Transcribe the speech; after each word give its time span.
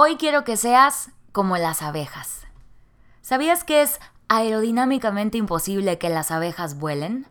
Hoy 0.00 0.14
quiero 0.14 0.44
que 0.44 0.56
seas 0.56 1.10
como 1.32 1.56
las 1.56 1.82
abejas. 1.82 2.46
¿Sabías 3.20 3.64
que 3.64 3.82
es 3.82 3.98
aerodinámicamente 4.28 5.38
imposible 5.38 5.98
que 5.98 6.08
las 6.08 6.30
abejas 6.30 6.78
vuelen? 6.78 7.26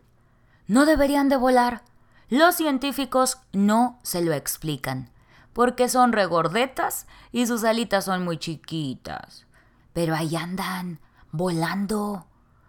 No 0.66 0.84
deberían 0.84 1.30
de 1.30 1.38
volar. 1.38 1.80
Los 2.28 2.56
científicos 2.56 3.38
no 3.54 3.98
se 4.02 4.20
lo 4.20 4.34
explican, 4.34 5.08
porque 5.54 5.88
son 5.88 6.12
regordetas 6.12 7.06
y 7.32 7.46
sus 7.46 7.64
alitas 7.64 8.04
son 8.04 8.22
muy 8.22 8.36
chiquitas. 8.36 9.46
Pero 9.94 10.14
ahí 10.14 10.36
andan, 10.36 11.00
volando, 11.32 12.26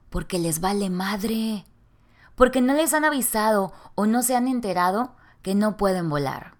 porque 0.09 0.39
les 0.39 0.61
vale 0.61 0.89
madre, 0.89 1.65
porque 2.35 2.61
no 2.61 2.73
les 2.73 2.93
han 2.93 3.03
avisado 3.03 3.73
o 3.95 4.05
no 4.05 4.23
se 4.23 4.37
han 4.37 4.47
enterado 4.47 5.17
que 5.41 5.55
no 5.55 5.75
pueden 5.75 6.07
volar. 6.07 6.55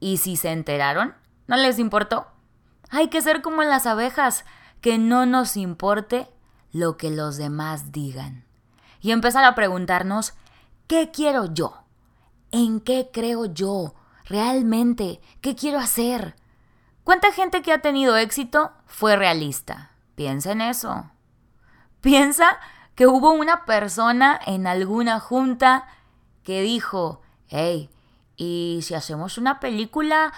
Y 0.00 0.16
si 0.16 0.36
se 0.36 0.52
enteraron, 0.52 1.14
no 1.48 1.58
les 1.58 1.78
importó. 1.78 2.28
Hay 2.90 3.08
que 3.08 3.22
ser 3.22 3.42
como 3.42 3.62
las 3.62 3.86
abejas, 3.86 4.44
que 4.80 4.98
no 4.98 5.26
nos 5.26 5.56
importe 5.56 6.28
lo 6.72 6.96
que 6.96 7.10
los 7.10 7.36
demás 7.36 7.92
digan. 7.92 8.44
Y 9.00 9.12
empezar 9.12 9.44
a 9.44 9.54
preguntarnos, 9.54 10.34
¿qué 10.86 11.10
quiero 11.10 11.52
yo? 11.52 11.82
¿En 12.50 12.80
qué 12.80 13.10
creo 13.12 13.46
yo? 13.46 13.94
¿Realmente? 14.24 15.20
¿Qué 15.40 15.54
quiero 15.54 15.78
hacer? 15.78 16.36
¿Cuánta 17.04 17.32
gente 17.32 17.62
que 17.62 17.72
ha 17.72 17.80
tenido 17.80 18.16
éxito 18.16 18.72
fue 18.86 19.16
realista? 19.16 19.92
Piensa 20.16 20.52
en 20.52 20.60
eso. 20.60 21.10
Piensa 22.00 22.58
que 22.94 23.06
hubo 23.06 23.32
una 23.32 23.64
persona 23.64 24.40
en 24.46 24.66
alguna 24.66 25.20
junta 25.20 25.86
que 26.42 26.62
dijo, 26.62 27.20
hey, 27.48 27.90
¿y 28.36 28.80
si 28.82 28.94
hacemos 28.94 29.38
una 29.38 29.60
película 29.60 30.32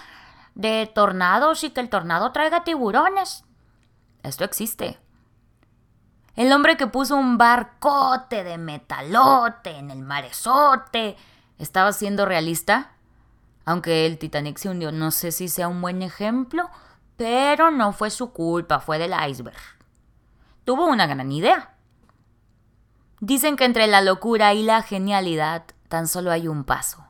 de 0.59 0.91
tornados 0.93 1.63
y 1.63 1.69
que 1.69 1.79
el 1.79 1.87
tornado 1.89 2.33
traiga 2.33 2.65
tiburones. 2.65 3.45
Esto 4.23 4.43
existe. 4.43 4.99
El 6.35 6.51
hombre 6.51 6.75
que 6.75 6.85
puso 6.85 7.15
un 7.15 7.37
barcote 7.37 8.43
de 8.43 8.57
metalote 8.57 9.77
en 9.77 9.89
el 9.89 10.01
marezote 10.01 11.15
estaba 11.57 11.93
siendo 11.93 12.25
realista. 12.25 12.91
Aunque 13.63 14.05
el 14.05 14.17
Titanic 14.17 14.57
se 14.57 14.67
hundió, 14.67 14.91
no 14.91 15.11
sé 15.11 15.31
si 15.31 15.47
sea 15.47 15.69
un 15.69 15.81
buen 15.81 16.01
ejemplo, 16.01 16.69
pero 17.15 17.71
no 17.71 17.93
fue 17.93 18.09
su 18.09 18.33
culpa, 18.33 18.81
fue 18.81 18.99
del 18.99 19.13
iceberg. 19.29 19.55
Tuvo 20.65 20.87
una 20.87 21.07
gran 21.07 21.31
idea. 21.31 21.75
Dicen 23.21 23.55
que 23.55 23.63
entre 23.63 23.87
la 23.87 24.01
locura 24.01 24.53
y 24.53 24.63
la 24.63 24.81
genialidad 24.81 25.63
tan 25.87 26.09
solo 26.09 26.31
hay 26.31 26.49
un 26.49 26.65
paso. 26.65 27.05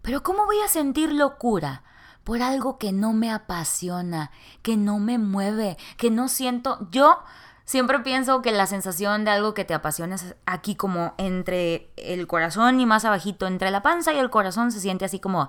Pero 0.00 0.22
¿cómo 0.22 0.46
voy 0.46 0.60
a 0.60 0.68
sentir 0.68 1.12
locura 1.12 1.82
por 2.28 2.42
algo 2.42 2.76
que 2.76 2.92
no 2.92 3.14
me 3.14 3.32
apasiona, 3.32 4.30
que 4.60 4.76
no 4.76 4.98
me 4.98 5.16
mueve, 5.16 5.78
que 5.96 6.10
no 6.10 6.28
siento. 6.28 6.86
Yo 6.90 7.22
siempre 7.64 8.00
pienso 8.00 8.42
que 8.42 8.52
la 8.52 8.66
sensación 8.66 9.24
de 9.24 9.30
algo 9.30 9.54
que 9.54 9.64
te 9.64 9.72
apasiona 9.72 10.16
es 10.16 10.36
aquí 10.44 10.74
como 10.74 11.14
entre 11.16 11.90
el 11.96 12.26
corazón 12.26 12.80
y 12.80 12.84
más 12.84 13.06
abajito, 13.06 13.46
entre 13.46 13.70
la 13.70 13.80
panza 13.80 14.12
y 14.12 14.18
el 14.18 14.28
corazón 14.28 14.72
se 14.72 14.80
siente 14.80 15.06
así 15.06 15.20
como... 15.20 15.48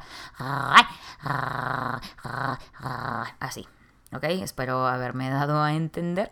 Así. 3.41 3.67
¿Ok? 4.13 4.23
Espero 4.23 4.87
haberme 4.87 5.29
dado 5.29 5.61
a 5.61 5.73
entender. 5.73 6.31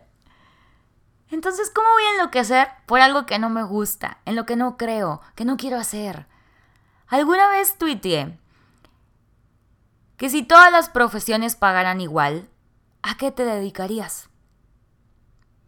Entonces, 1.30 1.70
¿cómo 1.74 1.90
voy 1.90 2.04
a 2.04 2.12
enloquecer 2.12 2.68
por 2.86 3.02
algo 3.02 3.26
que 3.26 3.38
no 3.38 3.50
me 3.50 3.64
gusta, 3.64 4.16
en 4.24 4.34
lo 4.34 4.46
que 4.46 4.56
no 4.56 4.78
creo, 4.78 5.20
que 5.34 5.44
no 5.44 5.58
quiero 5.58 5.76
hacer? 5.76 6.26
Alguna 7.06 7.50
vez 7.50 7.76
tuiteé 7.76 8.38
que 10.18 10.28
si 10.28 10.42
todas 10.42 10.70
las 10.70 10.90
profesiones 10.90 11.56
pagaran 11.56 12.02
igual, 12.02 12.50
¿a 13.02 13.16
qué 13.16 13.30
te 13.30 13.44
dedicarías? 13.44 14.28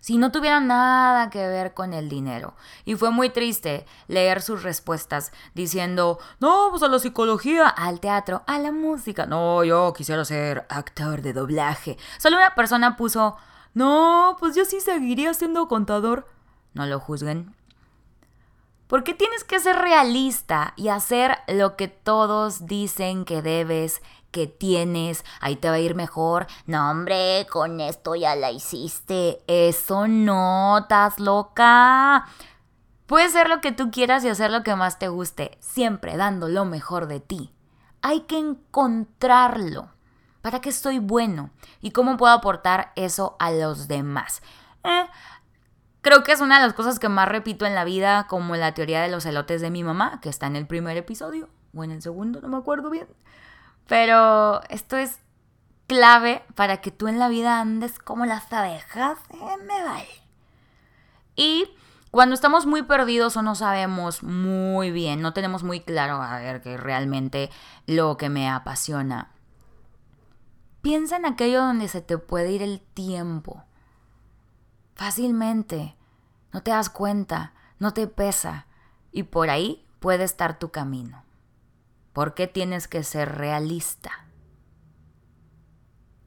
Si 0.00 0.18
no 0.18 0.32
tuviera 0.32 0.60
nada 0.60 1.30
que 1.30 1.46
ver 1.46 1.72
con 1.72 1.92
el 1.92 2.08
dinero. 2.08 2.54
Y 2.84 2.96
fue 2.96 3.10
muy 3.10 3.30
triste 3.30 3.86
leer 4.08 4.42
sus 4.42 4.62
respuestas 4.62 5.30
diciendo, 5.54 6.19
no, 6.41 6.69
pues 6.70 6.82
a 6.82 6.88
la 6.88 6.98
psicología, 6.98 7.69
al 7.69 8.00
teatro, 8.00 8.42
a 8.47 8.58
la 8.58 8.72
música. 8.72 9.26
No, 9.26 9.62
yo 9.62 9.92
quisiera 9.92 10.25
ser 10.25 10.66
actor 10.69 11.22
de 11.22 11.32
doblaje. 11.32 11.96
Solo 12.19 12.38
una 12.38 12.54
persona 12.54 12.96
puso, 12.96 13.36
no, 13.75 14.36
pues 14.41 14.56
yo 14.56 14.64
sí 14.64 14.80
seguiría 14.80 15.32
siendo 15.32 15.69
contador. 15.69 16.26
No 16.72 16.86
lo 16.86 16.98
juzguen. 16.98 17.54
¿Por 18.90 19.04
qué 19.04 19.14
tienes 19.14 19.44
que 19.44 19.60
ser 19.60 19.76
realista 19.76 20.74
y 20.74 20.88
hacer 20.88 21.38
lo 21.46 21.76
que 21.76 21.86
todos 21.86 22.66
dicen 22.66 23.24
que 23.24 23.40
debes 23.40 24.02
que 24.32 24.48
tienes, 24.48 25.24
ahí 25.40 25.54
te 25.54 25.68
va 25.68 25.76
a 25.76 25.78
ir 25.78 25.94
mejor. 25.94 26.48
No, 26.66 26.90
hombre, 26.90 27.46
con 27.52 27.80
esto 27.80 28.16
ya 28.16 28.34
la 28.34 28.50
hiciste. 28.50 29.44
Eso 29.46 30.08
no, 30.08 30.78
estás 30.78 31.20
loca. 31.20 32.26
Puedes 33.06 33.30
ser 33.30 33.48
lo 33.48 33.60
que 33.60 33.70
tú 33.70 33.92
quieras 33.92 34.24
y 34.24 34.28
hacer 34.28 34.50
lo 34.50 34.64
que 34.64 34.74
más 34.74 34.98
te 34.98 35.06
guste, 35.06 35.56
siempre 35.60 36.16
dando 36.16 36.48
lo 36.48 36.64
mejor 36.64 37.06
de 37.06 37.20
ti. 37.20 37.54
Hay 38.02 38.22
que 38.22 38.38
encontrarlo. 38.38 39.90
¿Para 40.42 40.60
qué 40.60 40.68
estoy 40.68 40.98
bueno? 40.98 41.50
¿Y 41.80 41.92
cómo 41.92 42.16
puedo 42.16 42.32
aportar 42.32 42.90
eso 42.96 43.36
a 43.38 43.52
los 43.52 43.86
demás? 43.86 44.42
Eh, 44.82 45.06
creo 46.03 46.22
que 46.22 46.33
es 46.33 46.41
una 46.41 46.61
de 46.61 46.66
las 46.66 46.75
cosas 46.75 46.99
que 46.99 47.09
más 47.09 47.28
repito 47.28 47.66
en 47.66 47.75
la 47.75 47.84
vida, 47.84 48.27
como 48.28 48.56
la 48.56 48.75
teoría 48.75 49.03
de 49.03 49.11
los 49.11 49.27
elotes 49.27 49.61
de 49.61 49.71
mi 49.71 49.84
mamá, 49.84 50.21
que 50.21 50.28
está 50.28 50.47
en 50.47 50.56
el 50.56 50.66
primer 50.66 50.97
episodio, 50.97 51.49
o 51.75 51.84
en 51.84 51.91
el 51.91 52.03
segundo, 52.03 52.41
no 52.41 52.49
me 52.49 52.56
acuerdo 52.56 52.91
bien. 52.91 53.09
Pero 53.87 54.62
esto 54.69 54.97
es 54.97 55.19
clave 55.87 56.44
para 56.55 56.81
que 56.81 56.93
tú 56.93 57.09
en 57.09 57.19
la 57.19 57.28
vida 57.28 57.61
andes 57.61 57.99
como 57.99 58.25
las 58.27 58.53
abejas. 58.53 59.19
Me 59.66 59.83
vale. 59.83 60.06
Y 61.34 61.69
cuando 62.11 62.34
estamos 62.34 62.67
muy 62.67 62.82
perdidos 62.82 63.37
o 63.37 63.43
no 63.43 63.55
sabemos 63.55 64.22
muy 64.22 64.91
bien, 64.91 65.22
no 65.22 65.32
tenemos 65.32 65.62
muy 65.62 65.81
claro 65.81 66.22
a 66.22 66.38
ver 66.38 66.61
qué 66.61 66.77
realmente 66.77 67.50
lo 67.87 68.17
que 68.17 68.28
me 68.28 68.49
apasiona. 68.49 69.31
Piensa 70.82 71.17
en 71.17 71.27
aquello 71.27 71.61
donde 71.61 71.88
se 71.88 72.00
te 72.00 72.19
puede 72.19 72.53
ir 72.53 72.62
el 72.62 72.81
tiempo. 72.81 73.65
Fácilmente. 75.00 75.97
No 76.53 76.62
te 76.62 76.72
das 76.72 76.91
cuenta, 76.91 77.55
no 77.78 77.94
te 77.94 78.06
pesa. 78.06 78.66
Y 79.12 79.22
por 79.22 79.49
ahí 79.49 79.87
puede 79.99 80.25
estar 80.25 80.59
tu 80.59 80.72
camino. 80.72 81.25
¿Por 82.12 82.34
qué 82.34 82.47
tienes 82.47 82.87
que 82.87 83.03
ser 83.03 83.38
realista? 83.38 84.27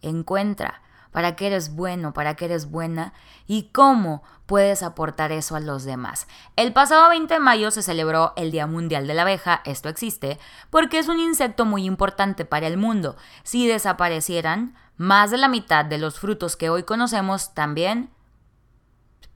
Encuentra 0.01 0.81
para 1.11 1.35
qué 1.35 1.45
eres 1.45 1.75
bueno, 1.75 2.15
para 2.15 2.33
qué 2.33 2.45
eres 2.45 2.71
buena 2.71 3.13
y 3.45 3.69
cómo 3.71 4.23
puedes 4.47 4.81
aportar 4.81 5.31
eso 5.31 5.55
a 5.55 5.59
los 5.59 5.83
demás. 5.83 6.27
El 6.55 6.73
pasado 6.73 7.09
20 7.09 7.31
de 7.31 7.39
mayo 7.39 7.69
se 7.69 7.83
celebró 7.83 8.33
el 8.37 8.49
Día 8.49 8.65
Mundial 8.65 9.05
de 9.05 9.13
la 9.13 9.21
Abeja, 9.21 9.61
esto 9.65 9.87
existe, 9.87 10.39
porque 10.71 10.97
es 10.97 11.09
un 11.09 11.19
insecto 11.19 11.65
muy 11.65 11.85
importante 11.85 12.43
para 12.43 12.65
el 12.65 12.77
mundo. 12.77 13.17
Si 13.43 13.67
desaparecieran, 13.67 14.73
más 14.97 15.29
de 15.29 15.37
la 15.37 15.47
mitad 15.47 15.85
de 15.85 15.99
los 15.99 16.19
frutos 16.19 16.57
que 16.57 16.71
hoy 16.71 16.81
conocemos 16.81 17.53
también 17.53 18.09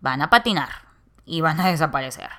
van 0.01 0.21
a 0.21 0.29
patinar 0.29 0.69
y 1.25 1.41
van 1.41 1.59
a 1.59 1.67
desaparecer. 1.71 2.29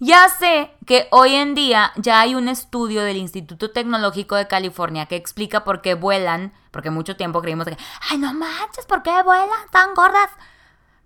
Ya 0.00 0.28
sé 0.28 0.70
que 0.86 1.06
hoy 1.12 1.34
en 1.34 1.54
día 1.54 1.92
ya 1.96 2.20
hay 2.20 2.34
un 2.34 2.48
estudio 2.48 3.02
del 3.02 3.16
Instituto 3.16 3.70
Tecnológico 3.70 4.34
de 4.34 4.48
California 4.48 5.06
que 5.06 5.16
explica 5.16 5.64
por 5.64 5.82
qué 5.82 5.94
vuelan, 5.94 6.52
porque 6.72 6.90
mucho 6.90 7.16
tiempo 7.16 7.40
creímos 7.40 7.66
que, 7.66 7.76
ay, 8.10 8.18
no 8.18 8.34
manches, 8.34 8.86
¿por 8.86 9.02
qué 9.02 9.22
vuelan 9.22 9.48
tan 9.70 9.94
gordas? 9.94 10.30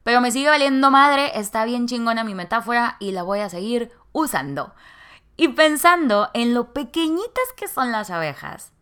Pero 0.02 0.20
me 0.22 0.30
sigue 0.30 0.48
valiendo 0.48 0.90
madre, 0.90 1.38
está 1.38 1.66
bien 1.66 1.86
chingona 1.86 2.24
mi 2.24 2.34
metáfora 2.34 2.96
y 2.98 3.12
la 3.12 3.22
voy 3.22 3.40
a 3.40 3.50
seguir 3.50 3.92
usando. 4.12 4.74
Y 5.36 5.48
pensando 5.48 6.30
en 6.32 6.54
lo 6.54 6.72
pequeñitas 6.72 7.52
que 7.56 7.68
son 7.68 7.92
las 7.92 8.10
abejas. 8.10 8.72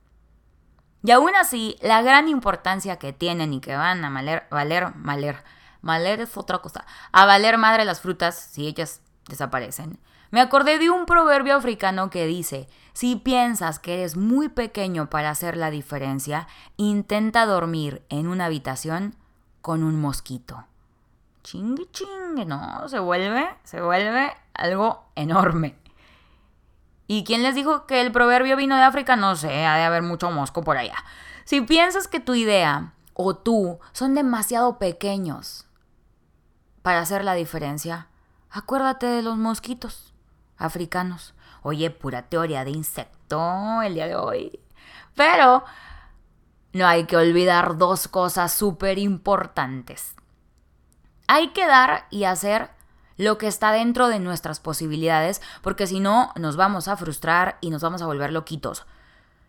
Y 1.03 1.11
aún 1.11 1.35
así, 1.35 1.77
la 1.83 2.01
gran 2.03 2.29
importancia 2.29 2.99
que 2.99 3.13
tienen 3.13 3.53
y 3.53 3.61
que 3.61 3.77
van 3.77 4.05
a 4.05 4.11
valer, 4.11 4.47
valer, 4.51 4.93
valer, 4.95 5.45
valer 5.87 6.21
es 6.21 6.37
otra 6.37 6.59
cosa, 6.59 6.85
a 7.13 7.27
valer 7.27 7.59
madre 7.59 7.85
las 7.85 8.01
frutas 8.01 8.37
si 8.37 8.67
ellas 8.67 9.01
desaparecen. 9.29 9.99
Me 10.31 10.41
acordé 10.41 10.79
de 10.79 10.91
un 10.91 11.07
proverbio 11.07 11.55
africano 11.57 12.11
que 12.11 12.27
dice, 12.27 12.69
si 12.93 13.17
piensas 13.17 13.79
que 13.79 13.95
eres 13.95 14.17
muy 14.17 14.49
pequeño 14.49 15.09
para 15.09 15.31
hacer 15.31 15.57
la 15.57 15.71
diferencia, 15.71 16.49
intenta 16.77 17.47
dormir 17.47 18.05
en 18.09 18.27
una 18.27 18.47
habitación 18.47 19.15
con 19.63 19.83
un 19.83 20.01
mosquito. 20.01 20.65
Chingue, 21.43 21.89
chingue, 21.93 22.45
no, 22.45 22.89
se 22.89 22.99
vuelve, 22.99 23.49
se 23.63 23.81
vuelve 23.81 24.33
algo 24.55 25.05
enorme. 25.15 25.79
¿Y 27.07 27.23
quién 27.23 27.45
les 27.45 27.55
dijo 27.55 27.87
que 27.87 28.01
el 28.01 28.11
proverbio 28.11 28.57
vino 28.57 28.77
de 28.77 28.83
África? 28.83 29.15
No 29.15 29.37
sé, 29.37 29.65
ha 29.65 29.77
de 29.77 29.85
haber 29.85 30.03
mucho 30.03 30.31
mosco 30.33 30.65
por 30.65 30.77
allá. 30.77 30.97
Si 31.45 31.61
piensas 31.61 32.09
que 32.09 32.19
tu 32.19 32.35
idea 32.35 32.95
o 33.15 33.37
tú 33.37 33.79
son 33.93 34.15
demasiado 34.15 34.79
pequeños 34.79 35.67
para 36.87 37.01
hacer 37.01 37.25
la 37.25 37.35
diferencia, 37.35 38.07
Acuérdate 38.49 39.07
de 39.07 39.21
los 39.21 39.37
mosquitos 39.37 40.15
africanos. 40.57 41.35
Oye, 41.63 41.91
pura 41.91 42.23
teoría 42.23 42.65
de 42.65 42.71
insecto 42.71 43.83
el 43.83 43.95
día 43.95 44.07
de 44.07 44.15
hoy. 44.15 44.61
Pero 45.17 45.65
no 46.73 46.87
hay 46.87 47.07
que 47.07 47.17
olvidar 47.17 47.77
dos 47.77 48.07
cosas 48.07 48.53
súper 48.53 49.01
importantes. 49.01 50.15
Hay 51.27 51.49
que 51.49 51.67
dar 51.67 52.07
y 52.11 52.23
hacer 52.23 52.71
lo 53.17 53.37
que 53.37 53.49
está 53.49 53.73
dentro 53.73 54.07
de 54.07 54.21
nuestras 54.21 54.61
posibilidades, 54.61 55.43
porque 55.63 55.89
si 55.89 55.99
no, 55.99 56.33
nos 56.37 56.55
vamos 56.55 56.87
a 56.87 56.97
frustrar 56.97 57.59
y 57.61 57.71
nos 57.71 57.83
vamos 57.83 58.01
a 58.01 58.07
volver 58.07 58.33
loquitos. 58.33 58.87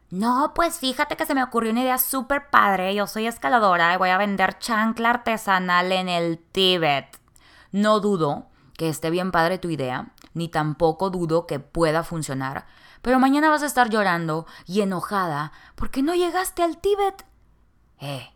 No, 0.09 0.53
pues 0.55 0.79
fíjate 0.79 1.15
que 1.15 1.27
se 1.27 1.35
me 1.35 1.43
ocurrió 1.43 1.71
una 1.71 1.83
idea 1.83 1.99
súper 1.99 2.49
padre. 2.49 2.95
Yo 2.95 3.05
soy 3.05 3.27
escaladora 3.27 3.93
y 3.93 3.97
voy 3.97 4.09
a 4.09 4.17
vender 4.17 4.57
chancla 4.57 5.11
artesanal 5.11 5.91
en 5.91 6.09
el 6.09 6.39
Tíbet. 6.39 7.26
No 7.71 7.99
dudo 7.99 8.47
que 8.77 8.89
esté 8.89 9.09
bien 9.09 9.31
padre 9.31 9.57
tu 9.57 9.69
idea, 9.69 10.13
ni 10.33 10.49
tampoco 10.49 11.09
dudo 11.09 11.47
que 11.47 11.59
pueda 11.59 12.03
funcionar, 12.03 12.67
pero 13.01 13.19
mañana 13.19 13.49
vas 13.49 13.63
a 13.63 13.65
estar 13.65 13.89
llorando 13.89 14.45
y 14.65 14.81
enojada 14.81 15.51
porque 15.75 16.03
no 16.03 16.15
llegaste 16.15 16.63
al 16.63 16.77
Tíbet. 16.77 17.25
Eh, 17.99 18.29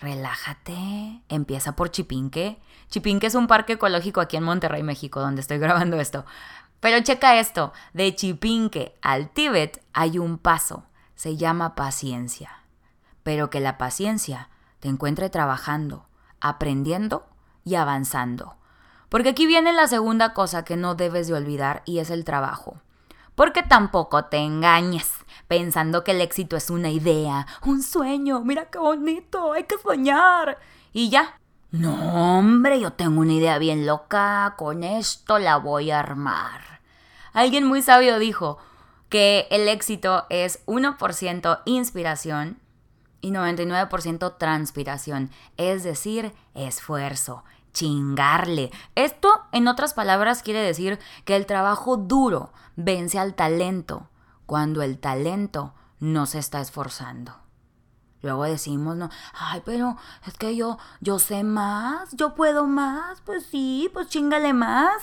relájate. 0.00 1.22
Empieza 1.28 1.76
por 1.76 1.90
Chipinque. 1.90 2.60
Chipinque 2.88 3.28
es 3.28 3.34
un 3.34 3.46
parque 3.46 3.74
ecológico 3.74 4.20
aquí 4.20 4.36
en 4.36 4.44
Monterrey, 4.44 4.82
México, 4.82 5.20
donde 5.20 5.40
estoy 5.40 5.58
grabando 5.58 5.98
esto. 6.00 6.24
Pero 6.80 7.00
checa 7.00 7.38
esto, 7.38 7.72
de 7.92 8.14
Chipinque 8.14 8.96
al 9.02 9.30
Tíbet 9.30 9.84
hay 9.92 10.18
un 10.18 10.38
paso, 10.38 10.86
se 11.14 11.36
llama 11.36 11.76
paciencia. 11.76 12.64
Pero 13.22 13.50
que 13.50 13.60
la 13.60 13.78
paciencia 13.78 14.48
te 14.80 14.88
encuentre 14.88 15.30
trabajando, 15.30 16.08
aprendiendo 16.40 17.28
y 17.64 17.74
avanzando. 17.76 18.56
Porque 19.08 19.30
aquí 19.30 19.46
viene 19.46 19.72
la 19.72 19.88
segunda 19.88 20.32
cosa 20.32 20.64
que 20.64 20.76
no 20.76 20.94
debes 20.94 21.28
de 21.28 21.34
olvidar 21.34 21.82
y 21.84 21.98
es 21.98 22.10
el 22.10 22.24
trabajo. 22.24 22.76
Porque 23.34 23.62
tampoco 23.62 24.24
te 24.26 24.38
engañes 24.38 25.10
pensando 25.48 26.04
que 26.04 26.12
el 26.12 26.20
éxito 26.20 26.56
es 26.56 26.70
una 26.70 26.90
idea, 26.90 27.46
un 27.64 27.82
sueño, 27.82 28.40
mira 28.40 28.70
qué 28.70 28.78
bonito, 28.78 29.52
hay 29.52 29.64
que 29.64 29.78
soñar. 29.78 30.58
Y 30.92 31.10
ya. 31.10 31.38
No, 31.70 32.38
hombre, 32.38 32.80
yo 32.80 32.92
tengo 32.92 33.20
una 33.20 33.32
idea 33.32 33.58
bien 33.58 33.86
loca, 33.86 34.54
con 34.56 34.84
esto 34.84 35.38
la 35.38 35.56
voy 35.56 35.90
a 35.90 36.00
armar. 36.00 36.80
Alguien 37.32 37.64
muy 37.64 37.82
sabio 37.82 38.18
dijo 38.18 38.58
que 39.08 39.46
el 39.50 39.68
éxito 39.68 40.24
es 40.30 40.64
1% 40.66 41.60
inspiración 41.66 42.61
y 43.22 43.30
99% 43.30 44.36
transpiración, 44.36 45.30
es 45.56 45.82
decir, 45.82 46.34
esfuerzo 46.54 47.44
chingarle. 47.72 48.70
Esto, 48.94 49.28
en 49.50 49.66
otras 49.66 49.94
palabras, 49.94 50.42
quiere 50.42 50.60
decir 50.60 50.98
que 51.24 51.36
el 51.36 51.46
trabajo 51.46 51.96
duro 51.96 52.52
vence 52.76 53.18
al 53.18 53.34
talento 53.34 54.08
cuando 54.46 54.82
el 54.82 54.98
talento 54.98 55.72
no 55.98 56.26
se 56.26 56.38
está 56.38 56.60
esforzando. 56.60 57.34
Luego 58.20 58.44
decimos, 58.44 58.96
no, 58.96 59.10
ay, 59.34 59.62
pero 59.64 59.96
es 60.26 60.34
que 60.34 60.54
yo, 60.54 60.78
yo 61.00 61.18
sé 61.18 61.42
más, 61.42 62.10
yo 62.12 62.34
puedo 62.34 62.66
más, 62.66 63.20
pues 63.22 63.44
sí, 63.46 63.90
pues 63.92 64.08
chingale 64.08 64.52
más. 64.52 65.02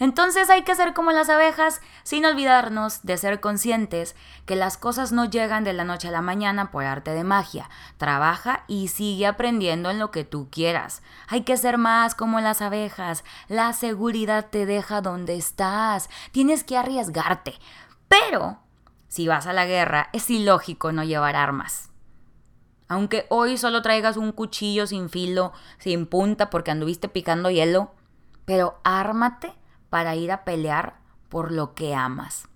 Entonces 0.00 0.50
hay 0.50 0.62
que 0.62 0.74
ser 0.74 0.92
como 0.92 1.12
las 1.12 1.28
abejas, 1.28 1.80
sin 2.02 2.26
olvidarnos 2.26 3.04
de 3.04 3.16
ser 3.16 3.40
conscientes 3.40 4.16
que 4.44 4.56
las 4.56 4.76
cosas 4.76 5.12
no 5.12 5.24
llegan 5.24 5.62
de 5.62 5.72
la 5.72 5.84
noche 5.84 6.08
a 6.08 6.10
la 6.10 6.20
mañana 6.20 6.72
por 6.72 6.84
arte 6.84 7.12
de 7.12 7.22
magia. 7.22 7.70
Trabaja 7.96 8.64
y 8.66 8.88
sigue 8.88 9.26
aprendiendo 9.26 9.90
en 9.90 10.00
lo 10.00 10.10
que 10.10 10.24
tú 10.24 10.48
quieras. 10.50 11.02
Hay 11.28 11.42
que 11.42 11.56
ser 11.56 11.78
más 11.78 12.16
como 12.16 12.40
las 12.40 12.60
abejas. 12.60 13.22
La 13.48 13.72
seguridad 13.72 14.46
te 14.50 14.66
deja 14.66 15.00
donde 15.00 15.36
estás. 15.36 16.10
Tienes 16.32 16.64
que 16.64 16.76
arriesgarte. 16.76 17.54
Pero, 18.08 18.58
si 19.06 19.28
vas 19.28 19.46
a 19.46 19.52
la 19.52 19.64
guerra, 19.64 20.08
es 20.12 20.28
ilógico 20.28 20.90
no 20.90 21.04
llevar 21.04 21.36
armas. 21.36 21.90
Aunque 22.88 23.26
hoy 23.30 23.56
solo 23.56 23.80
traigas 23.80 24.16
un 24.16 24.32
cuchillo 24.32 24.88
sin 24.88 25.08
filo, 25.08 25.52
sin 25.78 26.06
punta 26.06 26.50
porque 26.50 26.72
anduviste 26.72 27.08
picando 27.08 27.48
hielo, 27.48 27.92
pero 28.44 28.78
ármate 28.84 29.54
para 29.94 30.16
ir 30.16 30.32
a 30.32 30.42
pelear 30.42 30.96
por 31.28 31.52
lo 31.52 31.76
que 31.76 31.94
amas. 31.94 32.48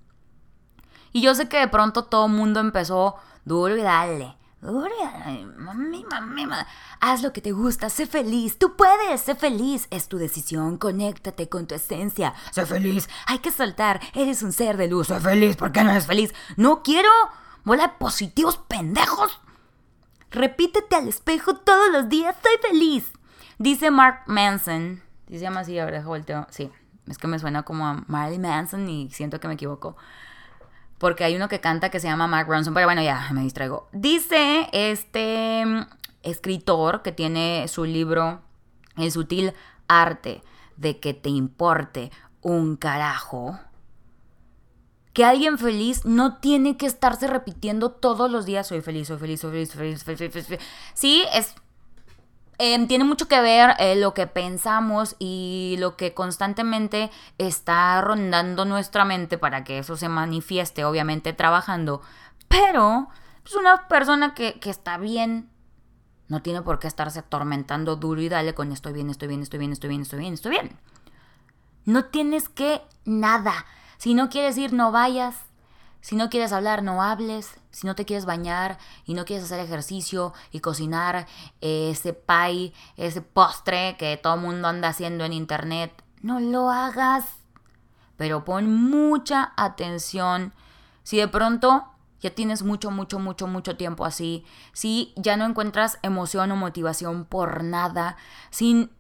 Y 1.12 1.22
yo 1.22 1.36
sé 1.36 1.48
que 1.48 1.60
de 1.60 1.68
pronto 1.68 2.02
todo 2.02 2.26
el 2.26 2.32
mundo 2.32 2.58
empezó 2.58 3.14
duro 3.44 3.76
y 3.76 3.80
dale. 3.80 4.36
Duro 4.60 4.88
y 4.88 5.04
dale. 5.04 5.46
Mami, 5.46 6.04
mami, 6.10 6.46
mami. 6.46 6.64
Haz 6.98 7.22
lo 7.22 7.32
que 7.32 7.40
te 7.40 7.52
gusta, 7.52 7.90
sé 7.90 8.08
feliz. 8.08 8.58
Tú 8.58 8.74
puedes, 8.74 9.20
sé 9.20 9.36
feliz. 9.36 9.86
Es 9.92 10.08
tu 10.08 10.18
decisión, 10.18 10.78
conéctate 10.78 11.48
con 11.48 11.68
tu 11.68 11.76
esencia. 11.76 12.34
Sé 12.50 12.66
feliz. 12.66 13.08
Hay 13.26 13.38
que 13.38 13.52
soltar. 13.52 14.00
Eres 14.14 14.42
un 14.42 14.50
ser 14.50 14.76
de 14.76 14.88
luz. 14.88 15.06
Sé 15.06 15.20
feliz. 15.20 15.54
¿Por 15.54 15.70
qué 15.70 15.84
no 15.84 15.92
eres 15.92 16.08
feliz? 16.08 16.34
No 16.56 16.82
quiero. 16.82 17.10
Bola 17.62 17.86
de 17.86 17.92
positivos 18.00 18.56
pendejos. 18.56 19.40
Repítete 20.32 20.96
al 20.96 21.06
espejo 21.06 21.54
todos 21.54 21.88
los 21.92 22.08
días. 22.08 22.34
Soy 22.42 22.68
feliz. 22.68 23.12
Dice 23.58 23.92
Mark 23.92 24.24
Manson. 24.26 25.04
Se 25.28 25.38
llama 25.38 25.60
así, 25.60 25.78
ahora 25.78 26.02
volteo. 26.02 26.48
Sí, 26.50 26.72
es 27.08 27.18
que 27.18 27.26
me 27.26 27.38
suena 27.38 27.62
como 27.62 27.86
a 27.86 28.04
Marilyn 28.06 28.42
Manson 28.42 28.88
y 28.88 29.10
siento 29.10 29.40
que 29.40 29.48
me 29.48 29.54
equivoco. 29.54 29.96
Porque 30.98 31.24
hay 31.24 31.36
uno 31.36 31.48
que 31.48 31.60
canta 31.60 31.90
que 31.90 32.00
se 32.00 32.08
llama 32.08 32.26
Mark 32.26 32.48
Ronson, 32.48 32.74
pero 32.74 32.86
bueno, 32.86 33.02
ya 33.02 33.28
me 33.32 33.42
distraigo. 33.42 33.88
Dice 33.92 34.68
este 34.72 35.64
mm, 35.64 35.86
escritor 36.22 37.02
que 37.02 37.12
tiene 37.12 37.66
su 37.68 37.84
libro 37.84 38.40
El 38.96 39.12
sutil 39.12 39.52
arte 39.86 40.42
de 40.76 40.98
que 40.98 41.14
te 41.14 41.30
importe 41.30 42.10
un 42.42 42.76
carajo. 42.76 43.58
Que 45.12 45.24
alguien 45.24 45.58
feliz 45.58 46.04
no 46.04 46.38
tiene 46.38 46.76
que 46.76 46.86
estarse 46.86 47.26
repitiendo 47.26 47.90
todos 47.90 48.30
los 48.30 48.46
días, 48.46 48.66
soy 48.66 48.80
feliz, 48.80 49.08
soy 49.08 49.18
feliz, 49.18 49.40
soy 49.40 49.50
feliz, 49.50 49.70
soy 49.70 49.78
feliz, 49.78 50.02
soy 50.02 50.16
feliz. 50.16 50.32
Soy 50.32 50.42
feliz. 50.42 50.60
Sí, 50.94 51.24
es 51.32 51.54
Em, 52.60 52.88
tiene 52.88 53.04
mucho 53.04 53.28
que 53.28 53.40
ver 53.40 53.76
eh, 53.78 53.94
lo 53.94 54.14
que 54.14 54.26
pensamos 54.26 55.14
y 55.20 55.76
lo 55.78 55.96
que 55.96 56.12
constantemente 56.12 57.10
está 57.38 58.00
rondando 58.00 58.64
nuestra 58.64 59.04
mente 59.04 59.38
para 59.38 59.62
que 59.62 59.78
eso 59.78 59.96
se 59.96 60.08
manifieste, 60.08 60.84
obviamente 60.84 61.32
trabajando. 61.32 62.02
Pero 62.48 63.08
es 63.46 63.54
una 63.54 63.86
persona 63.86 64.34
que, 64.34 64.58
que 64.58 64.70
está 64.70 64.98
bien. 64.98 65.48
No 66.26 66.42
tiene 66.42 66.60
por 66.62 66.80
qué 66.80 66.88
estarse 66.88 67.20
atormentando 67.20 67.94
duro 67.94 68.20
y 68.20 68.28
dale 68.28 68.54
con 68.54 68.72
estoy 68.72 68.92
bien, 68.92 69.08
estoy 69.08 69.28
bien, 69.28 69.42
estoy 69.42 69.60
bien, 69.60 69.72
estoy 69.72 69.88
bien, 69.88 70.02
estoy 70.02 70.18
bien, 70.18 70.34
estoy 70.34 70.50
bien. 70.50 70.78
No 71.84 72.06
tienes 72.06 72.48
que 72.48 72.82
nada. 73.04 73.66
Si 73.98 74.14
no 74.14 74.28
quieres 74.28 74.58
ir, 74.58 74.72
no 74.72 74.90
vayas. 74.90 75.47
Si 76.00 76.16
no 76.16 76.30
quieres 76.30 76.52
hablar, 76.52 76.82
no 76.82 77.02
hables. 77.02 77.58
Si 77.70 77.86
no 77.86 77.94
te 77.94 78.04
quieres 78.04 78.24
bañar 78.24 78.78
y 79.04 79.14
no 79.14 79.24
quieres 79.24 79.44
hacer 79.44 79.60
ejercicio 79.60 80.32
y 80.50 80.60
cocinar 80.60 81.26
ese 81.60 82.12
pie, 82.12 82.72
ese 82.96 83.20
postre 83.20 83.96
que 83.98 84.16
todo 84.16 84.34
el 84.34 84.40
mundo 84.40 84.68
anda 84.68 84.88
haciendo 84.88 85.24
en 85.24 85.32
internet, 85.32 86.02
no 86.22 86.40
lo 86.40 86.70
hagas. 86.70 87.24
Pero 88.16 88.44
pon 88.44 88.72
mucha 88.72 89.52
atención. 89.56 90.52
Si 91.02 91.18
de 91.18 91.28
pronto 91.28 91.84
ya 92.20 92.30
tienes 92.30 92.62
mucho, 92.62 92.90
mucho, 92.90 93.18
mucho, 93.18 93.46
mucho 93.46 93.76
tiempo 93.76 94.04
así, 94.04 94.44
si 94.72 95.12
ya 95.16 95.36
no 95.36 95.46
encuentras 95.46 95.98
emoción 96.02 96.50
o 96.50 96.56
motivación 96.56 97.24
por 97.24 97.62
nada, 97.62 98.16
sin 98.50 98.90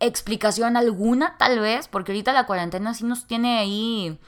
explicación 0.00 0.76
alguna 0.76 1.36
tal 1.38 1.60
vez, 1.60 1.88
porque 1.88 2.12
ahorita 2.12 2.32
la 2.32 2.46
cuarentena 2.46 2.94
sí 2.94 3.04
nos 3.04 3.26
tiene 3.26 3.58
ahí 3.58 4.20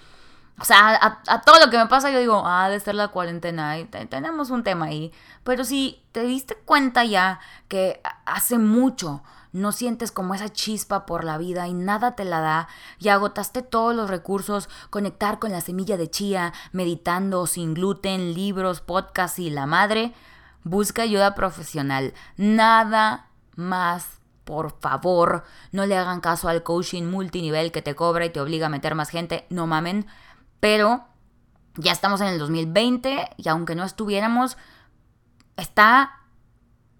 o 0.60 0.64
sea, 0.64 1.22
a, 1.26 1.40
todo 1.40 1.58
lo 1.64 1.70
que 1.70 1.78
me 1.78 1.86
pasa 1.86 2.10
yo 2.10 2.18
digo, 2.18 2.42
ah, 2.44 2.68
de 2.68 2.78
ser 2.80 2.94
la 2.94 3.08
cuarentena, 3.08 3.78
y 3.78 3.86
tenemos 3.86 4.50
un 4.50 4.62
tema 4.62 4.86
ahí. 4.86 5.10
Pero 5.42 5.64
si 5.64 6.02
te 6.12 6.22
diste 6.24 6.54
cuenta 6.54 7.04
ya 7.04 7.40
que 7.68 8.02
hace 8.26 8.58
mucho 8.58 9.22
no 9.52 9.72
sientes 9.72 10.12
como 10.12 10.34
esa 10.34 10.50
chispa 10.50 11.06
por 11.06 11.24
la 11.24 11.38
vida 11.38 11.66
y 11.66 11.72
nada 11.72 12.14
te 12.14 12.24
la 12.24 12.40
da, 12.40 12.68
y 12.98 13.08
agotaste 13.08 13.62
todos 13.62 13.96
los 13.96 14.10
recursos, 14.10 14.68
conectar 14.90 15.38
con 15.38 15.50
la 15.50 15.62
semilla 15.62 15.96
de 15.96 16.10
chía, 16.10 16.52
meditando, 16.72 17.46
sin 17.46 17.74
gluten, 17.74 18.34
libros, 18.34 18.80
podcasts 18.80 19.38
y 19.38 19.50
la 19.50 19.66
madre, 19.66 20.12
busca 20.62 21.02
ayuda 21.02 21.34
profesional. 21.34 22.12
Nada 22.36 23.28
más 23.56 24.20
por 24.50 24.80
favor, 24.80 25.44
no 25.70 25.86
le 25.86 25.96
hagan 25.96 26.20
caso 26.20 26.48
al 26.48 26.64
coaching 26.64 27.04
multinivel 27.04 27.70
que 27.70 27.82
te 27.82 27.94
cobra 27.94 28.24
y 28.24 28.30
te 28.30 28.40
obliga 28.40 28.66
a 28.66 28.68
meter 28.68 28.96
más 28.96 29.08
gente. 29.08 29.46
No 29.48 29.68
mamen. 29.68 30.06
Pero 30.60 31.04
ya 31.76 31.92
estamos 31.92 32.20
en 32.20 32.28
el 32.28 32.38
2020 32.38 33.30
y 33.36 33.48
aunque 33.48 33.74
no 33.74 33.84
estuviéramos, 33.84 34.56
está 35.56 36.20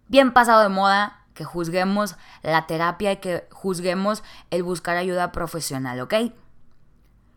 bien 0.09 0.33
pasado 0.33 0.63
de 0.63 0.69
moda 0.69 1.25
que 1.35 1.45
juzguemos 1.45 2.17
la 2.43 2.67
terapia 2.67 3.13
y 3.13 3.17
que 3.19 3.49
juzguemos 3.51 4.23
el 4.51 4.63
buscar 4.63 4.97
ayuda 4.97 5.33
profesional, 5.33 6.01
¿ok? 6.01 6.15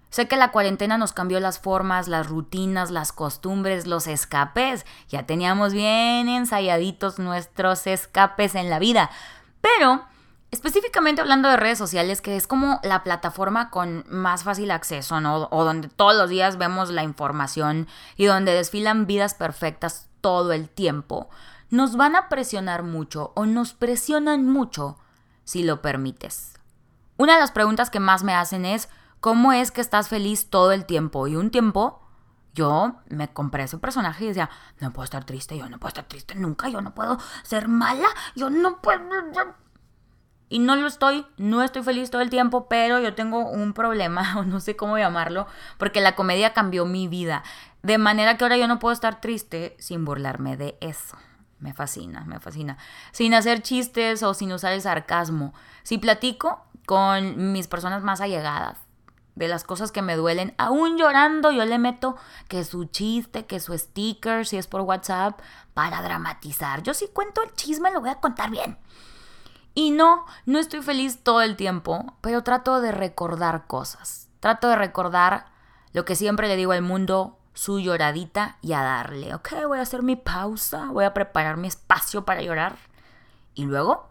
Sé 0.10 0.28
que 0.28 0.38
la 0.38 0.52
cuarentena 0.52 1.00
nos 1.00 1.12
cambió 1.12 1.40
las 1.40 1.58
formas, 1.58 2.08
las 2.08 2.28
rutinas, 2.28 2.92
las 2.92 3.12
costumbres, 3.12 3.88
los 3.88 4.06
escapes. 4.06 4.86
Ya 5.10 5.26
teníamos 5.26 5.74
bien 5.74 6.30
ensayaditos 6.30 7.18
nuestros 7.18 7.88
escapes 7.88 8.54
en 8.54 8.70
la 8.70 8.78
vida. 8.78 9.10
Pero 9.60 10.04
Específicamente 10.54 11.20
hablando 11.20 11.50
de 11.50 11.58
redes 11.58 11.80
sociales, 11.80 12.22
que 12.22 12.36
es 12.36 12.46
como 12.46 12.80
la 12.84 13.02
plataforma 13.02 13.72
con 13.72 14.06
más 14.08 14.44
fácil 14.44 14.70
acceso, 14.70 15.20
¿no? 15.20 15.48
O 15.50 15.64
donde 15.64 15.88
todos 15.88 16.16
los 16.16 16.30
días 16.30 16.60
vemos 16.60 16.92
la 16.92 17.02
información 17.02 17.88
y 18.18 18.26
donde 18.26 18.54
desfilan 18.54 19.08
vidas 19.08 19.34
perfectas 19.34 20.10
todo 20.22 20.54
el 20.54 20.70
tiempo, 20.70 21.28
nos 21.72 21.96
van 21.96 22.16
a 22.16 22.30
presionar 22.30 22.84
mucho 22.84 23.32
o 23.36 23.48
nos 23.48 23.74
presionan 23.74 24.46
mucho 24.46 25.00
si 25.44 25.64
lo 25.64 25.82
permites. 25.82 26.54
Una 27.18 27.34
de 27.34 27.40
las 27.40 27.50
preguntas 27.50 27.90
que 27.90 28.00
más 28.00 28.24
me 28.24 28.36
hacen 28.36 28.64
es, 28.64 28.90
¿cómo 29.22 29.54
es 29.54 29.72
que 29.72 29.82
estás 29.82 30.08
feliz 30.08 30.52
todo 30.52 30.72
el 30.72 30.86
tiempo? 30.86 31.26
Y 31.26 31.36
un 31.36 31.50
tiempo 31.50 32.00
yo 32.54 32.98
me 33.10 33.34
compré 33.34 33.64
ese 33.64 33.80
personaje 33.80 34.26
y 34.26 34.28
decía, 34.28 34.52
no 34.80 34.94
puedo 34.94 35.06
estar 35.06 35.24
triste, 35.24 35.58
yo 35.58 35.68
no 35.68 35.80
puedo 35.80 35.88
estar 35.88 36.08
triste 36.08 36.36
nunca, 36.36 36.70
yo 36.70 36.80
no 36.80 36.94
puedo 36.94 37.18
ser 37.42 37.68
mala, 37.68 38.08
yo 38.36 38.52
no 38.52 38.84
puedo... 38.84 39.02
Y 40.54 40.60
no 40.60 40.76
lo 40.76 40.86
estoy, 40.86 41.26
no 41.38 41.64
estoy 41.64 41.82
feliz 41.82 42.12
todo 42.12 42.22
el 42.22 42.30
tiempo, 42.30 42.68
pero 42.68 43.00
yo 43.00 43.16
tengo 43.16 43.40
un 43.40 43.74
problema, 43.74 44.36
o 44.38 44.44
no 44.44 44.60
sé 44.60 44.76
cómo 44.76 45.00
llamarlo, 45.00 45.48
porque 45.80 46.00
la 46.00 46.14
comedia 46.14 46.54
cambió 46.54 46.86
mi 46.86 47.08
vida. 47.08 47.42
De 47.82 47.98
manera 47.98 48.38
que 48.38 48.46
ahora 48.46 48.58
yo 48.58 48.68
no 48.68 48.78
puedo 48.78 48.94
estar 48.94 49.20
triste 49.20 49.76
sin 49.80 50.06
burlarme 50.06 50.56
de 50.56 50.78
eso. 50.80 51.18
Me 51.58 51.74
fascina, 51.74 52.24
me 52.26 52.40
fascina. 52.40 52.78
Sin 53.14 53.34
hacer 53.34 53.64
chistes 53.64 54.22
o 54.22 54.36
sin 54.36 54.54
usar 54.54 54.74
el 54.74 54.84
sarcasmo. 54.84 55.56
Si 55.82 55.98
platico 55.98 56.64
con 56.86 57.52
mis 57.52 57.66
personas 57.66 58.04
más 58.04 58.22
allegadas, 58.22 58.78
de 59.34 59.48
las 59.48 59.64
cosas 59.64 59.92
que 59.92 60.04
me 60.04 60.16
duelen, 60.16 60.54
aún 60.60 61.00
llorando 61.00 61.50
yo 61.50 61.66
le 61.66 61.80
meto 61.80 62.16
que 62.48 62.64
su 62.64 62.86
chiste, 62.86 63.48
que 63.48 63.60
su 63.60 63.76
sticker, 63.76 64.46
si 64.46 64.58
es 64.58 64.68
por 64.68 64.82
WhatsApp, 64.82 65.40
para 65.74 66.04
dramatizar. 66.04 66.84
Yo 66.84 66.94
sí 66.94 67.08
cuento 67.12 67.42
el 67.42 67.52
chisme, 67.54 67.90
lo 67.92 68.02
voy 68.02 68.12
a 68.12 68.20
contar 68.20 68.52
bien. 68.52 68.78
Y 69.76 69.92
no, 69.92 70.26
no 70.46 70.60
estoy 70.60 70.82
feliz 70.82 71.24
todo 71.24 71.42
el 71.42 71.56
tiempo, 71.56 72.14
pero 72.22 72.44
trato 72.44 72.80
de 72.80 72.92
recordar 72.92 73.66
cosas. 73.66 74.30
Trato 74.40 74.68
de 74.68 74.76
recordar 74.76 75.48
lo 75.94 76.06
que 76.06 76.16
siempre 76.16 76.48
le 76.48 76.56
digo 76.56 76.74
al 76.74 76.82
mundo, 76.82 77.40
su 77.54 77.80
lloradita 77.80 78.58
y 78.62 78.74
a 78.74 78.82
darle. 78.82 79.34
Ok, 79.34 79.50
voy 79.68 79.80
a 79.80 79.84
hacer 79.84 80.04
mi 80.04 80.16
pausa, 80.16 80.92
voy 80.92 81.06
a 81.06 81.14
preparar 81.14 81.58
mi 81.58 81.68
espacio 81.68 82.26
para 82.26 82.42
llorar. 82.42 82.78
Y 83.56 83.66
luego, 83.66 84.10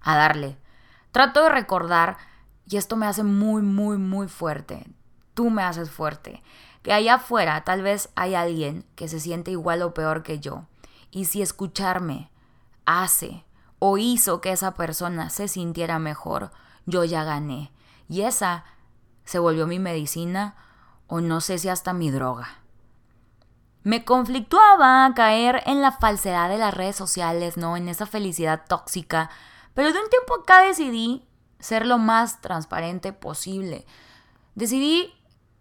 a 0.00 0.16
darle. 0.16 0.58
Trato 1.10 1.42
de 1.42 1.48
recordar 1.48 2.16
y 2.66 2.76
esto 2.76 2.96
me 2.96 3.06
hace 3.06 3.22
muy, 3.22 3.62
muy, 3.62 3.98
muy 3.98 4.28
fuerte. 4.28 4.86
Tú 5.34 5.50
me 5.50 5.62
haces 5.62 5.90
fuerte. 5.90 6.42
Que 6.82 6.92
allá 6.92 7.14
afuera 7.14 7.62
tal 7.64 7.82
vez 7.82 8.10
hay 8.16 8.34
alguien 8.34 8.84
que 8.96 9.08
se 9.08 9.20
siente 9.20 9.50
igual 9.50 9.82
o 9.82 9.94
peor 9.94 10.22
que 10.22 10.40
yo. 10.40 10.66
Y 11.10 11.26
si 11.26 11.42
escucharme 11.42 12.30
hace 12.86 13.44
o 13.84 13.98
hizo 13.98 14.40
que 14.40 14.52
esa 14.52 14.74
persona 14.74 15.28
se 15.28 15.48
sintiera 15.48 15.98
mejor, 15.98 16.52
yo 16.86 17.02
ya 17.02 17.24
gané. 17.24 17.72
Y 18.08 18.20
esa 18.20 18.62
se 19.24 19.40
volvió 19.40 19.66
mi 19.66 19.80
medicina 19.80 20.54
o 21.08 21.20
no 21.20 21.40
sé 21.40 21.58
si 21.58 21.68
hasta 21.68 21.92
mi 21.92 22.12
droga. 22.12 22.48
Me 23.82 24.04
conflictuaba 24.04 25.12
caer 25.16 25.64
en 25.66 25.82
la 25.82 25.90
falsedad 25.90 26.48
de 26.48 26.58
las 26.58 26.72
redes 26.72 26.94
sociales, 26.94 27.56
¿no? 27.56 27.76
En 27.76 27.88
esa 27.88 28.06
felicidad 28.06 28.62
tóxica. 28.68 29.30
Pero 29.74 29.92
de 29.92 29.98
un 29.98 30.08
tiempo 30.08 30.36
acá 30.36 30.60
decidí 30.60 31.26
ser 31.58 31.84
lo 31.84 31.98
más 31.98 32.40
transparente 32.40 33.12
posible. 33.12 33.84
Decidí, 34.54 35.12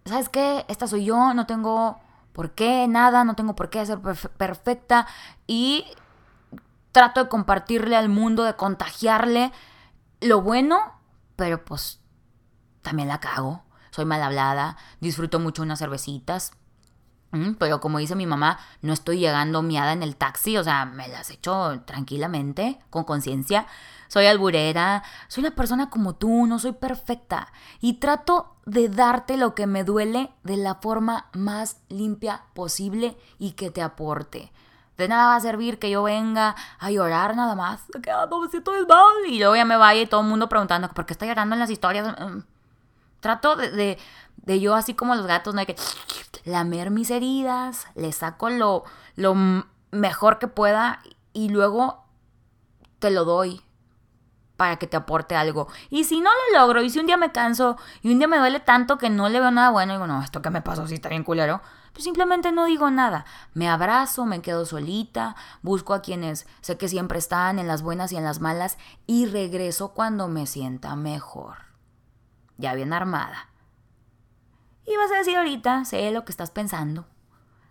¿sabes 0.06 0.30
qué? 0.30 0.64
Esta 0.68 0.86
soy 0.86 1.06
yo, 1.06 1.34
no 1.34 1.48
tengo 1.48 2.00
por 2.34 2.52
qué 2.52 2.88
nada, 2.88 3.24
no 3.24 3.34
tengo 3.34 3.56
por 3.56 3.72
qué 3.72 3.84
ser 3.84 4.00
perfecta 4.00 5.08
y 5.48 5.86
trato 6.92 7.24
de 7.24 7.30
compartirle 7.30 7.96
al 7.96 8.10
mundo, 8.10 8.44
de 8.44 8.56
contagiarle 8.56 9.52
lo 10.22 10.42
bueno, 10.42 10.80
pero 11.36 11.64
pues 11.66 12.00
también 12.82 13.08
la 13.08 13.20
cago. 13.20 13.64
Soy 13.92 14.06
mal 14.06 14.22
hablada, 14.24 14.78
disfruto 15.02 15.40
mucho 15.40 15.64
unas 15.64 15.80
cervecitas, 15.80 16.54
pero 17.60 17.80
como 17.80 18.00
dice 18.00 18.16
mi 18.16 18.26
mamá, 18.26 18.60
no 18.82 18.92
estoy 18.92 19.20
llegando 19.20 19.62
miada 19.62 19.94
en 19.94 20.04
el 20.04 20.18
taxi, 20.18 20.58
o 20.58 20.64
sea, 20.64 20.86
me 20.86 21.08
las 21.08 21.30
echo 21.30 21.82
tranquilamente, 21.86 22.80
con 22.90 23.06
conciencia. 23.06 23.68
Soy 24.10 24.26
alburera, 24.26 25.04
soy 25.30 25.46
una 25.46 25.56
persona 25.56 25.90
como 25.90 26.16
tú, 26.16 26.46
no 26.46 26.60
soy 26.60 26.74
perfecta. 26.74 27.54
Y 27.80 27.94
trato 27.94 28.58
de 28.66 28.90
darte 28.90 29.38
lo 29.38 29.56
que 29.56 29.66
me 29.66 29.86
duele 29.86 30.32
de 30.44 30.58
la 30.58 30.76
forma 30.76 31.30
más 31.34 31.78
limpia 31.88 32.44
posible 32.54 33.18
y 33.40 33.52
que 33.52 33.72
te 33.72 33.82
aporte. 33.82 34.52
De 35.02 35.08
nada 35.08 35.28
va 35.28 35.36
a 35.36 35.42
servir 35.42 35.80
que 35.80 35.90
yo 35.90 36.04
venga 36.04 36.56
a 36.80 36.92
llorar 36.92 37.36
nada 37.36 37.56
más. 37.56 37.82
Que 38.04 38.12
ah, 38.12 38.28
no 38.30 38.42
me 38.42 38.50
siento 38.50 38.72
mal. 38.72 39.14
Y 39.28 39.40
luego 39.40 39.56
ya 39.56 39.66
me 39.66 39.78
vaya 39.78 40.02
y 40.02 40.06
todo 40.06 40.22
el 40.22 40.28
mundo 40.28 40.48
preguntando 40.48 40.88
por 40.90 41.08
qué 41.08 41.14
está 41.14 41.26
llorando 41.26 41.56
en 41.56 41.60
las 41.60 41.72
historias. 41.72 42.08
Mm, 42.20 42.42
trato 43.20 43.56
de, 43.56 43.98
de, 44.38 44.60
yo 44.60 44.76
así 44.76 44.94
como 44.94 45.16
los 45.16 45.26
gatos, 45.26 45.54
¿no? 45.56 45.60
hay 45.62 45.66
que 45.66 45.76
lamer 46.46 46.92
mis 46.92 47.10
heridas, 47.10 47.88
le 47.96 48.12
saco 48.12 48.50
lo, 48.50 48.84
lo 49.16 49.36
mejor 49.92 50.40
que 50.40 50.48
pueda 50.48 51.02
y 51.34 51.50
luego 51.50 52.04
te 53.00 53.12
lo 53.12 53.26
doy 53.26 53.62
para 54.58 54.76
que 54.78 54.86
te 54.86 54.96
aporte 54.96 55.36
algo. 55.36 55.68
Y 55.90 56.04
si 56.04 56.22
no 56.22 56.30
lo 56.30 56.60
logro, 56.60 56.84
y 56.84 56.92
si 56.92 57.00
un 57.00 57.08
día 57.08 57.18
me 57.18 57.32
canso, 57.32 57.78
y 58.04 58.12
un 58.12 58.20
día 58.20 58.28
me 58.28 58.38
duele 58.38 58.60
tanto 58.60 59.00
que 59.00 59.10
no 59.10 59.28
le 59.28 59.40
veo 59.40 59.50
nada 59.50 59.72
bueno, 59.72 59.94
digo, 59.94 60.06
no, 60.06 60.22
esto 60.22 60.44
que 60.44 60.52
me 60.52 60.62
pasó 60.62 60.88
sí 60.88 60.94
está 60.94 61.10
bien 61.10 61.24
culero, 61.24 61.62
pues 61.94 62.04
simplemente 62.04 62.52
no 62.52 62.66
digo 62.66 62.90
nada. 62.90 63.26
Me 63.54 63.70
abrazo, 63.70 64.26
me 64.26 64.42
quedo 64.42 64.66
solita, 64.66 65.36
busco 65.62 65.94
a 65.94 66.02
quienes 66.02 66.48
sé 66.62 66.78
que 66.78 66.88
siempre 66.88 67.20
están 67.20 67.60
en 67.60 67.68
las 67.68 67.82
buenas 67.82 68.12
y 68.12 68.18
en 68.18 68.24
las 68.24 68.40
malas, 68.40 68.78
y 69.08 69.26
regreso 69.26 69.94
cuando 69.94 70.28
me 70.28 70.46
sienta 70.46 70.96
mejor. 70.96 71.58
Ya 72.58 72.74
bien 72.76 72.94
armada. 72.94 73.50
Y 74.86 74.96
vas 74.98 75.12
a 75.12 75.18
decir 75.18 75.38
ahorita, 75.38 75.86
sé 75.86 76.12
lo 76.12 76.26
que 76.26 76.32
estás 76.32 76.52
pensando. 76.52 77.06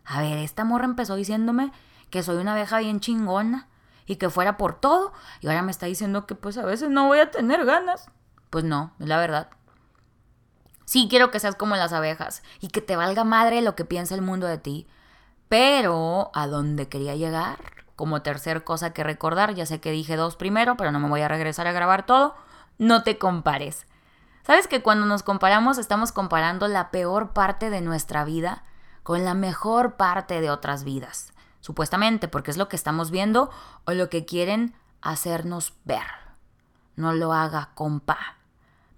A 0.05 0.21
ver, 0.21 0.39
esta 0.39 0.65
morra 0.65 0.85
empezó 0.85 1.15
diciéndome 1.17 1.73
que 2.11 2.23
soy 2.23 2.37
una 2.37 2.53
abeja 2.53 2.79
bien 2.79 3.01
chingona 3.01 3.69
y 4.07 4.17
que 4.17 4.31
fuera 4.31 4.57
por 4.57 4.81
todo. 4.81 5.13
Y 5.41 5.47
ahora 5.47 5.63
me 5.63 5.71
está 5.71 5.87
diciendo 5.87 6.27
que 6.27 6.35
pues 6.35 6.59
a 6.59 6.65
veces 6.65 6.91
no 6.91 7.07
voy 7.07 7.21
a 7.21 7.31
tener 7.31 7.65
ganas. 7.65 8.11
Pues 8.51 8.65
no, 8.65 8.93
es 8.99 9.07
la 9.07 9.19
verdad. 9.19 9.51
Sí 10.91 11.07
quiero 11.09 11.31
que 11.31 11.39
seas 11.39 11.55
como 11.55 11.77
las 11.77 11.93
abejas 11.93 12.43
y 12.59 12.67
que 12.67 12.81
te 12.81 12.97
valga 12.97 13.23
madre 13.23 13.63
lo 13.63 13.77
que 13.77 13.85
piensa 13.85 14.17
el 14.17 14.23
mundo 14.23 14.49
de 14.49 14.59
ti. 14.59 14.89
Pero 15.49 16.33
a 16.35 16.49
dónde 16.49 16.89
quería 16.89 17.15
llegar, 17.15 17.59
como 17.95 18.23
tercer 18.23 18.65
cosa 18.65 18.93
que 18.93 19.05
recordar, 19.05 19.55
ya 19.55 19.67
sé 19.67 19.81
que 19.81 19.93
dije 19.93 20.17
dos 20.17 20.35
primero, 20.35 20.77
pero 20.77 20.91
no 20.91 20.99
me 20.99 21.09
voy 21.09 21.21
a 21.21 21.29
regresar 21.29 21.69
a 21.69 21.73
grabar 21.73 22.07
todo, 22.07 22.35
no 22.79 23.05
te 23.05 23.19
compares. 23.19 23.87
¿Sabes 24.45 24.67
que 24.67 24.83
cuando 24.83 25.07
nos 25.07 25.23
comparamos 25.23 25.79
estamos 25.79 26.11
comparando 26.11 26.67
la 26.67 26.91
peor 26.91 27.35
parte 27.35 27.71
de 27.71 27.83
nuestra 27.83 28.25
vida 28.25 28.65
con 29.05 29.25
la 29.25 29.35
mejor 29.35 29.95
parte 29.95 30.41
de 30.41 30.51
otras 30.51 30.83
vidas? 30.83 31.33
Supuestamente, 31.61 32.27
porque 32.27 32.51
es 32.51 32.57
lo 32.57 32.69
que 32.69 32.75
estamos 32.75 33.13
viendo 33.13 33.49
o 33.85 33.93
lo 33.93 34.09
que 34.09 34.25
quieren 34.25 34.75
hacernos 35.03 35.73
ver. 35.85 36.03
No 36.97 37.13
lo 37.13 37.33
haga, 37.33 37.71
compa. 37.77 38.40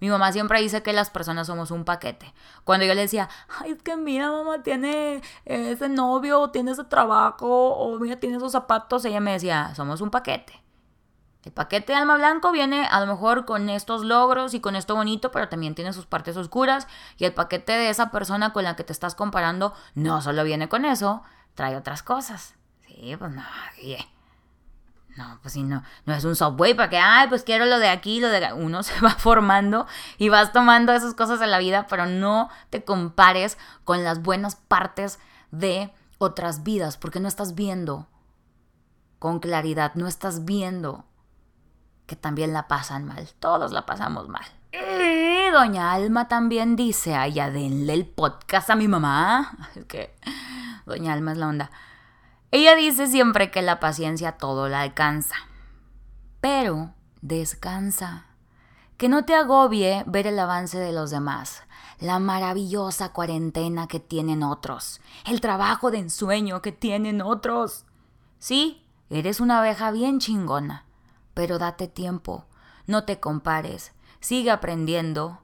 Mi 0.03 0.09
mamá 0.09 0.33
siempre 0.33 0.59
dice 0.59 0.83
que 0.83 0.91
las 0.91 1.09
personas 1.09 1.47
somos 1.47 1.71
un 1.71 1.85
paquete. 1.85 2.33
Cuando 2.65 2.85
yo 2.85 2.93
le 2.93 2.99
decía, 2.99 3.29
ay, 3.57 3.71
es 3.71 3.81
que 3.83 3.95
mira, 3.95 4.29
mamá 4.29 4.61
tiene 4.61 5.21
ese 5.45 5.87
novio, 5.87 6.49
tiene 6.49 6.71
ese 6.71 6.83
trabajo, 6.83 7.47
o 7.47 7.97
mira, 7.99 8.19
tiene 8.19 8.35
esos 8.35 8.51
zapatos, 8.51 9.05
ella 9.05 9.21
me 9.21 9.31
decía, 9.31 9.73
somos 9.75 10.01
un 10.01 10.09
paquete. 10.09 10.61
El 11.45 11.53
paquete 11.53 11.93
de 11.93 11.99
alma 11.99 12.17
blanco 12.17 12.51
viene 12.51 12.85
a 12.85 12.99
lo 12.99 13.07
mejor 13.07 13.45
con 13.45 13.69
estos 13.69 14.03
logros 14.03 14.53
y 14.53 14.59
con 14.59 14.75
esto 14.75 14.93
bonito, 14.93 15.31
pero 15.31 15.47
también 15.47 15.73
tiene 15.73 15.93
sus 15.93 16.05
partes 16.05 16.35
oscuras. 16.35 16.89
Y 17.17 17.23
el 17.23 17.33
paquete 17.33 17.71
de 17.71 17.87
esa 17.87 18.11
persona 18.11 18.51
con 18.51 18.65
la 18.65 18.75
que 18.75 18.83
te 18.83 18.91
estás 18.91 19.15
comparando 19.15 19.73
no 19.95 20.21
solo 20.21 20.43
viene 20.43 20.67
con 20.67 20.83
eso, 20.83 21.23
trae 21.55 21.77
otras 21.77 22.03
cosas. 22.03 22.55
Sí, 22.85 23.15
pues 23.17 23.31
no, 23.31 23.41
No, 25.15 25.37
pues 25.41 25.53
sí, 25.53 25.61
no, 25.61 25.83
no 26.05 26.13
es 26.13 26.23
un 26.25 26.35
subway 26.35 26.73
para 26.73 26.89
que, 26.89 26.97
ay, 26.97 27.27
pues 27.27 27.43
quiero 27.43 27.65
lo 27.65 27.77
de 27.77 27.89
aquí, 27.89 28.19
lo 28.19 28.29
de 28.29 28.51
Uno 28.53 28.81
se 28.83 28.99
va 28.99 29.11
formando 29.11 29.85
y 30.17 30.29
vas 30.29 30.51
tomando 30.51 30.91
esas 30.91 31.13
cosas 31.13 31.39
de 31.39 31.47
la 31.47 31.59
vida, 31.59 31.85
pero 31.87 32.05
no 32.05 32.49
te 32.69 32.83
compares 32.83 33.57
con 33.83 34.03
las 34.03 34.21
buenas 34.21 34.55
partes 34.55 35.19
de 35.51 35.93
otras 36.17 36.63
vidas, 36.63 36.97
porque 36.97 37.19
no 37.19 37.27
estás 37.27 37.53
viendo 37.53 38.07
con 39.19 39.39
claridad, 39.39 39.93
no 39.95 40.07
estás 40.07 40.45
viendo 40.45 41.05
que 42.05 42.15
también 42.15 42.53
la 42.53 42.67
pasan 42.67 43.05
mal. 43.05 43.29
Todos 43.39 43.71
la 43.71 43.85
pasamos 43.85 44.27
mal. 44.27 44.45
Y 44.71 45.51
doña 45.51 45.93
Alma 45.93 46.27
también 46.27 46.75
dice, 46.75 47.15
ay, 47.15 47.33
ya 47.33 47.51
denle 47.51 47.93
el 47.93 48.05
podcast 48.05 48.69
a 48.69 48.75
mi 48.75 48.87
mamá. 48.87 49.55
Es 49.75 49.85
que 49.85 50.15
doña 50.85 51.13
Alma 51.13 51.31
es 51.31 51.37
la 51.37 51.47
onda. 51.47 51.71
Ella 52.53 52.75
dice 52.75 53.07
siempre 53.07 53.49
que 53.49 53.61
la 53.61 53.79
paciencia 53.79 54.33
todo 54.33 54.69
la 54.69 54.81
alcanza. 54.81 55.35
Pero 56.39 56.93
descansa. 57.21 58.27
Que 58.97 59.09
no 59.09 59.25
te 59.25 59.33
agobie 59.33 60.03
ver 60.05 60.27
el 60.27 60.37
avance 60.37 60.77
de 60.77 60.93
los 60.93 61.09
demás, 61.09 61.63
la 61.99 62.19
maravillosa 62.19 63.09
cuarentena 63.09 63.87
que 63.87 63.99
tienen 63.99 64.43
otros, 64.43 65.01
el 65.25 65.41
trabajo 65.41 65.89
de 65.89 65.97
ensueño 65.97 66.61
que 66.61 66.71
tienen 66.71 67.21
otros. 67.21 67.85
Sí, 68.37 68.85
eres 69.09 69.39
una 69.39 69.59
abeja 69.59 69.91
bien 69.91 70.19
chingona 70.19 70.85
pero 71.33 71.57
date 71.57 71.87
tiempo, 71.87 72.45
no 72.85 73.05
te 73.05 73.19
compares, 73.19 73.93
sigue 74.19 74.51
aprendiendo 74.51 75.41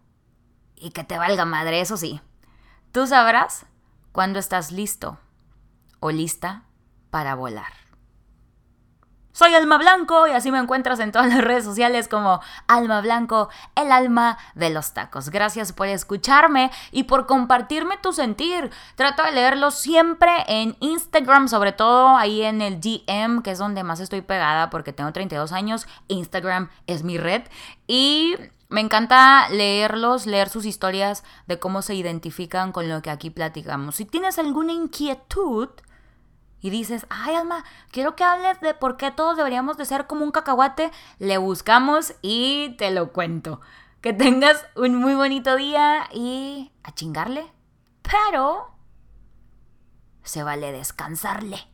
y 0.75 0.91
que 0.91 1.03
te 1.03 1.17
valga 1.17 1.45
madre, 1.45 1.81
eso 1.81 1.97
sí. 1.97 2.21
Tú 2.91 3.07
sabrás 3.07 3.65
cuándo 4.11 4.39
estás 4.39 4.71
listo 4.71 5.17
o 5.99 6.11
lista 6.11 6.68
para 7.09 7.35
volar. 7.35 7.79
Soy 9.39 9.53
Alma 9.53 9.77
Blanco 9.77 10.27
y 10.27 10.31
así 10.31 10.51
me 10.51 10.59
encuentras 10.59 10.99
en 10.99 11.13
todas 11.13 11.29
las 11.29 11.41
redes 11.41 11.63
sociales 11.63 12.09
como 12.09 12.41
Alma 12.67 12.99
Blanco, 12.99 13.47
el 13.75 13.89
alma 13.89 14.37
de 14.53 14.69
los 14.69 14.93
tacos. 14.93 15.29
Gracias 15.29 15.71
por 15.71 15.87
escucharme 15.87 16.71
y 16.91 17.03
por 17.03 17.25
compartirme 17.25 17.95
tu 18.01 18.11
sentir. 18.11 18.69
Trato 18.95 19.23
de 19.23 19.31
leerlo 19.31 19.71
siempre 19.71 20.29
en 20.47 20.75
Instagram, 20.81 21.47
sobre 21.47 21.71
todo 21.71 22.17
ahí 22.17 22.41
en 22.41 22.61
el 22.61 22.81
DM, 22.81 23.41
que 23.41 23.51
es 23.51 23.59
donde 23.59 23.83
más 23.85 24.01
estoy 24.01 24.19
pegada 24.19 24.69
porque 24.69 24.91
tengo 24.91 25.13
32 25.13 25.53
años. 25.53 25.87
Instagram 26.09 26.69
es 26.85 27.03
mi 27.03 27.17
red 27.17 27.43
y 27.87 28.35
me 28.67 28.81
encanta 28.81 29.47
leerlos, 29.49 30.25
leer 30.25 30.49
sus 30.49 30.65
historias 30.65 31.23
de 31.47 31.59
cómo 31.59 31.81
se 31.81 31.95
identifican 31.95 32.73
con 32.73 32.89
lo 32.89 33.01
que 33.01 33.09
aquí 33.09 33.29
platicamos. 33.29 33.95
Si 33.95 34.03
tienes 34.03 34.37
alguna 34.37 34.73
inquietud, 34.73 35.69
y 36.61 36.69
dices, 36.69 37.05
ay 37.09 37.35
Alma, 37.35 37.63
quiero 37.91 38.15
que 38.15 38.23
hables 38.23 38.59
de 38.61 38.73
por 38.73 38.97
qué 38.97 39.11
todos 39.11 39.37
deberíamos 39.37 39.77
de 39.77 39.85
ser 39.85 40.07
como 40.07 40.23
un 40.23 40.31
cacahuate, 40.31 40.91
le 41.19 41.37
buscamos 41.37 42.13
y 42.21 42.75
te 42.77 42.91
lo 42.91 43.11
cuento. 43.13 43.61
Que 44.01 44.13
tengas 44.13 44.65
un 44.75 44.95
muy 44.95 45.13
bonito 45.15 45.55
día 45.55 46.07
y 46.13 46.71
a 46.83 46.93
chingarle. 46.93 47.51
Pero 48.01 48.71
se 50.23 50.43
vale 50.43 50.71
descansarle. 50.71 51.68